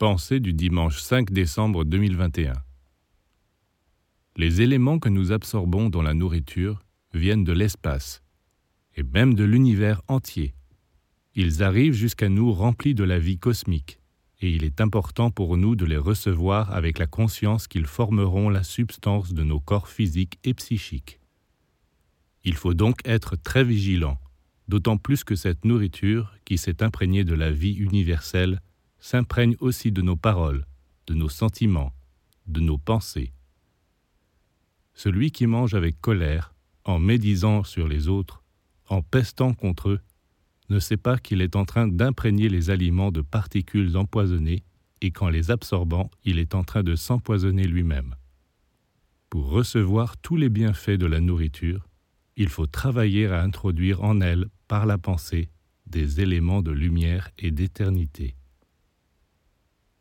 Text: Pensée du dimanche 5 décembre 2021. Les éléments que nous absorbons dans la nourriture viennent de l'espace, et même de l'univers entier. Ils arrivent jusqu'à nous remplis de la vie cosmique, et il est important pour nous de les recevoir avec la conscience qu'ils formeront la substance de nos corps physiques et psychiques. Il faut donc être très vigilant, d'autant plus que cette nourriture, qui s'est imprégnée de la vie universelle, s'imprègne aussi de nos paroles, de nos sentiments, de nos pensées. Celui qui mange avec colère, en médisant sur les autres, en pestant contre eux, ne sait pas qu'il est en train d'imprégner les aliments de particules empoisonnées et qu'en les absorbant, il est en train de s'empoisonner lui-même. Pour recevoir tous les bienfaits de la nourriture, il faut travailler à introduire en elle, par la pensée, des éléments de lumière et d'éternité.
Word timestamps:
Pensée 0.00 0.40
du 0.40 0.54
dimanche 0.54 0.98
5 0.98 1.30
décembre 1.30 1.84
2021. 1.84 2.54
Les 4.34 4.62
éléments 4.62 4.98
que 4.98 5.10
nous 5.10 5.30
absorbons 5.30 5.90
dans 5.90 6.00
la 6.00 6.14
nourriture 6.14 6.82
viennent 7.12 7.44
de 7.44 7.52
l'espace, 7.52 8.22
et 8.96 9.02
même 9.02 9.34
de 9.34 9.44
l'univers 9.44 10.00
entier. 10.08 10.54
Ils 11.34 11.62
arrivent 11.62 11.92
jusqu'à 11.92 12.30
nous 12.30 12.50
remplis 12.50 12.94
de 12.94 13.04
la 13.04 13.18
vie 13.18 13.38
cosmique, 13.38 14.00
et 14.40 14.50
il 14.50 14.64
est 14.64 14.80
important 14.80 15.30
pour 15.30 15.58
nous 15.58 15.76
de 15.76 15.84
les 15.84 15.98
recevoir 15.98 16.72
avec 16.72 16.98
la 16.98 17.06
conscience 17.06 17.68
qu'ils 17.68 17.84
formeront 17.84 18.48
la 18.48 18.62
substance 18.62 19.34
de 19.34 19.42
nos 19.42 19.60
corps 19.60 19.88
physiques 19.88 20.38
et 20.44 20.54
psychiques. 20.54 21.20
Il 22.42 22.54
faut 22.54 22.72
donc 22.72 23.02
être 23.04 23.36
très 23.36 23.64
vigilant, 23.64 24.16
d'autant 24.66 24.96
plus 24.96 25.24
que 25.24 25.34
cette 25.34 25.66
nourriture, 25.66 26.32
qui 26.46 26.56
s'est 26.56 26.82
imprégnée 26.82 27.24
de 27.24 27.34
la 27.34 27.50
vie 27.50 27.74
universelle, 27.74 28.62
s'imprègne 29.00 29.56
aussi 29.60 29.92
de 29.92 30.02
nos 30.02 30.16
paroles, 30.16 30.66
de 31.06 31.14
nos 31.14 31.28
sentiments, 31.28 31.92
de 32.46 32.60
nos 32.60 32.78
pensées. 32.78 33.32
Celui 34.94 35.30
qui 35.30 35.46
mange 35.46 35.74
avec 35.74 36.00
colère, 36.00 36.54
en 36.84 36.98
médisant 36.98 37.64
sur 37.64 37.88
les 37.88 38.08
autres, 38.08 38.42
en 38.88 39.02
pestant 39.02 39.54
contre 39.54 39.90
eux, 39.90 40.00
ne 40.68 40.78
sait 40.78 40.96
pas 40.96 41.18
qu'il 41.18 41.40
est 41.40 41.56
en 41.56 41.64
train 41.64 41.88
d'imprégner 41.88 42.48
les 42.48 42.70
aliments 42.70 43.10
de 43.10 43.22
particules 43.22 43.96
empoisonnées 43.96 44.62
et 45.00 45.10
qu'en 45.10 45.28
les 45.28 45.50
absorbant, 45.50 46.10
il 46.24 46.38
est 46.38 46.54
en 46.54 46.64
train 46.64 46.82
de 46.82 46.94
s'empoisonner 46.94 47.66
lui-même. 47.66 48.14
Pour 49.30 49.48
recevoir 49.48 50.16
tous 50.18 50.36
les 50.36 50.48
bienfaits 50.48 50.98
de 50.98 51.06
la 51.06 51.20
nourriture, 51.20 51.88
il 52.36 52.48
faut 52.48 52.66
travailler 52.66 53.26
à 53.26 53.42
introduire 53.42 54.02
en 54.02 54.20
elle, 54.20 54.46
par 54.68 54.86
la 54.86 54.98
pensée, 54.98 55.50
des 55.86 56.20
éléments 56.20 56.62
de 56.62 56.70
lumière 56.70 57.30
et 57.38 57.50
d'éternité. 57.50 58.36